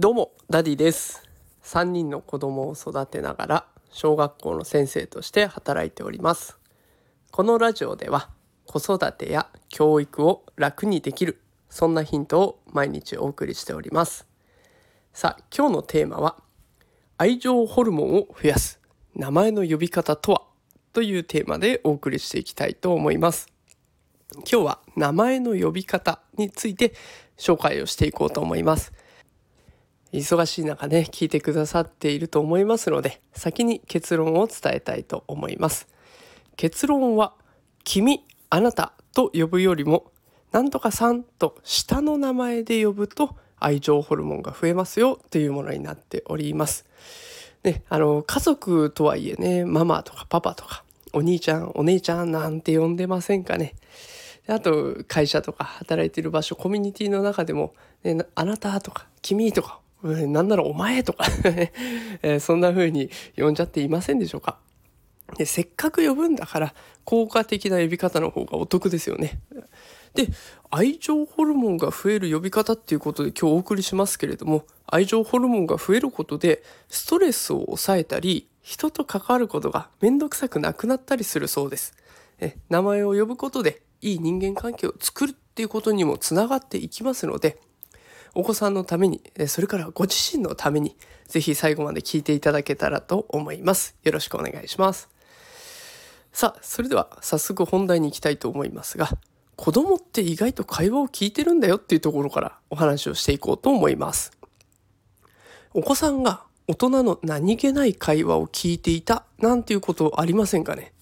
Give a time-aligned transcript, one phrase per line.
[0.00, 1.28] どうもダディです。
[1.64, 6.56] 3人の子供を育てながら小学校の先生として働いております。
[7.32, 8.30] このラジオでは
[8.64, 14.28] 子育てや教育を楽にできるそんなヒントを毎日お送りしております。
[15.12, 16.36] さあ今日のテーマは
[17.16, 18.80] 愛情ホルモンを増やす
[19.16, 20.42] 名前の呼び方とは？
[20.92, 23.48] というテーマでお送りしていきたいと思います。
[24.36, 26.94] 今日は名前の呼び方について
[27.36, 28.92] 紹介をしていこうと思います。
[30.12, 35.88] 忙しい中ね、聞いてくださっていると思いますので、先に結論を伝えたいと思います。
[36.56, 37.34] 結論は、
[37.84, 40.10] 君、あなたと呼ぶよりも、
[40.52, 46.86] なんとかさんと下の名前で呼ぶと愛情ホルモンが増えますよというものになっております。
[47.62, 53.74] ね、あの、家族とはいえね、ママとかパパとか、お兄ちゃん、お姉ちゃんなんて呼んでませんかね。
[54.46, 59.80] あと会社とか働いてる場所コミュニティの中でも、ね、あなたとか君とか、
[60.28, 61.24] なんならお前とか
[62.22, 64.58] えそんな風に呼んじゃっていませんでしょうか
[65.36, 66.74] でせっかく呼ぶんだから
[67.04, 69.40] 効果的な呼び方の方がお得ですよね。
[70.14, 70.28] で
[70.70, 81.94] 愛情ホルモンが増える呼び方っていうことで今日お送りしますけれども愛情ホルモンが増えることでストレスを抑えたり人と関わることが面倒くさくなくなったりするそうです。
[82.40, 87.58] え名前を呼ぶことでいい人間関係を作るっていうことにもつながっていきますので
[88.38, 93.96] お子さんのためにそれからご自身のために是非最後まで聞いていただけたらと思います。
[94.04, 95.08] よろしくお願いします。
[96.32, 99.08] さあそれでは早速本題に行きたいと思いますが
[99.56, 104.30] 子供って意外と会話を聞いてるんだよっていうところからお話をしていこうと思います。
[105.74, 110.92] お子さんが大人の何気ない会話を聞いていたなんていうことありませんかね。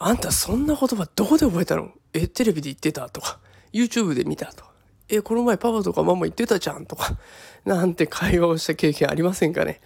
[0.00, 1.92] あんたそんな言葉どこで覚えたの？
[2.12, 3.38] え、テレビで言ってたとか、
[3.72, 4.64] YouTube で見たと、
[5.08, 7.16] え、この前パパとかママ言ってたじゃんとか、
[7.64, 9.80] なんて会話をした経験ありませんかね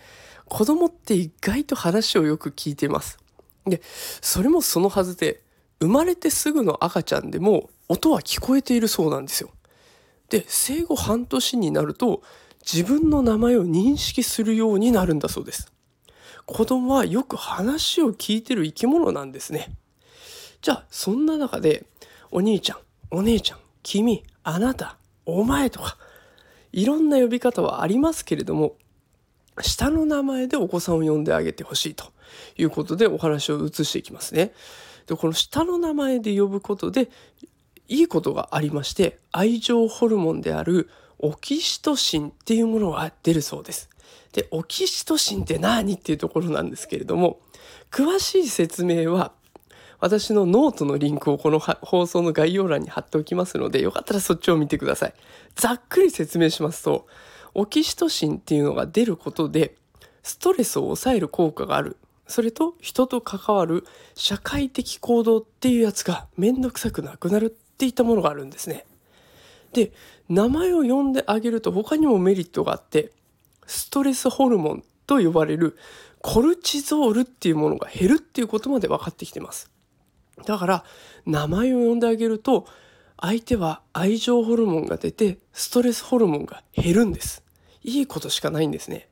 [0.47, 3.19] 子供って意外と話をよく聞いてます。
[3.67, 3.81] で、
[4.21, 5.43] それもそのはずで、
[5.81, 9.51] 生まれてすぐの赤ちゃんでも音は聞こえているそうなんですよ。
[10.29, 12.23] で、生後半年になると
[12.61, 15.73] 自分の名前を認識するようになるんだそうです。
[16.47, 19.71] 子供はよく話を聞いてる生き物なんですね。
[20.61, 21.85] じゃあそんな中で
[22.31, 22.79] お兄ちゃん
[23.11, 24.97] お姉ちゃん君あなた
[25.27, 25.97] お前とか
[26.73, 28.77] いろんな呼び方はありますけれども
[29.61, 32.07] 下の名前でお子さんを呼んであげてほしいと
[32.57, 34.53] いうことでお話を移していきますね。
[35.07, 37.11] でこの下の名前で呼ぶことで
[37.89, 40.89] いいことがありまして愛情ホルモンである
[41.19, 43.91] オキシトシンっていうものが出るそうです。
[44.33, 47.41] でオキシトシンって何っていうところなんですけれども
[47.91, 49.33] 詳しい説明は
[50.03, 55.15] 私のノートのリンクをこの放送の概要欄に貼っておきますので、よかったらそっちを見てください。
[55.55, 57.07] ざっくり説明しますと、
[57.55, 59.77] オキシトシンっていうのが出ることで、
[60.25, 61.97] ストレスを抑える効果がある。
[62.27, 63.85] それと人と関わる
[64.17, 68.85] 社会的行動っていうやつがめんどくさくなくなるっていったものがあるんですね。
[69.73, 69.93] で、
[70.29, 73.13] 名前を呼んであげると他にもメリットがあって、
[73.69, 75.77] ストレスホルモンと呼ばれる
[76.21, 79.71] コルチゾールっていうものが減るっていうことまで分かってきてます。
[80.43, 80.85] だから
[81.27, 82.67] 名前を呼んであげると
[83.21, 87.43] 相手は愛情ホルモンが出てストレスホルモンが減るんです。
[87.83, 89.09] いいことしかないんですね。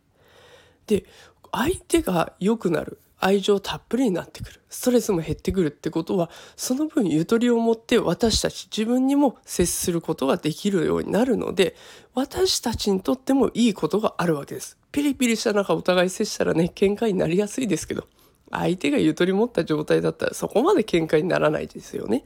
[0.86, 1.04] で
[1.52, 11.76] 相手が良くなる愛情たっぷりになってくるストレスも減ってくるってことはその分ゆとりを持って私たち自分にも接することができるようになるので
[12.14, 14.78] 私たちにとってもいいことがあるわけです。
[14.90, 18.08] ピリピリした中お互い接したらね喧嘩になりやすいですけど
[18.50, 22.22] 相手がゆとり持った状態だったらそこまで喧嘩にならないですよね。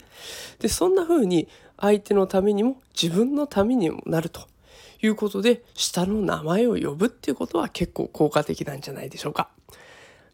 [0.59, 1.47] でそんな風に
[1.77, 4.47] 相手のためにも自分のためにもなると
[5.01, 9.49] いうことで下の名前を呼ぶっていうことは結構効果的なんじゃないでしょうか。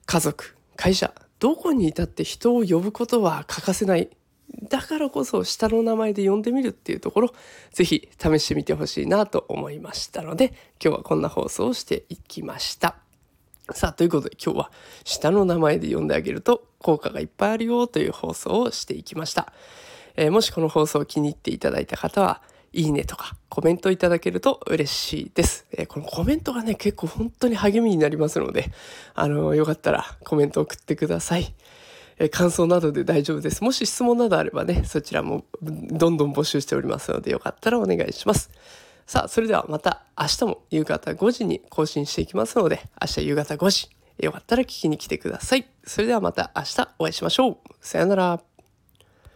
[0.06, 4.10] 家族会社どこにいたって人を呼ぶことは欠かせない
[4.70, 7.34] だからこそ下の名前で呼んでみるっていうところ
[7.72, 10.54] 是非試してみてほしいなと思いましたので
[10.84, 13.01] 今日はこんな放送をしていきました。
[13.74, 14.72] さあ、ということで今日は
[15.04, 19.54] 下の名前で呼んであげると効果がいっぱいあるよという放送をしていきました。
[20.16, 22.42] えー、もしこの放送を気に入っていただいた方は、
[22.74, 25.66] いいねとかコメントいただけると嬉しいです。
[25.72, 28.72] えー、このコメントがね、結構本当に励みになりますので、
[29.14, 31.54] あのー、よかったらコメント送ってください。
[32.18, 33.64] え感想などで大丈夫です。
[33.64, 38.52] もし質問などあればね、そちらもどんどん募集しておりますので、よかったらお願いします。
[39.06, 43.90] さあ、それではまた明日も夕方5時に更新していきますので、明日夕方5時、
[44.20, 45.66] よかったら聞きに来てください。
[45.84, 47.58] それではまた明日お会いしましょう。
[47.82, 48.51] さよなら。